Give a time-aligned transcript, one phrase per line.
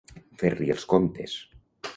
[0.43, 1.39] Fer-li els comptes.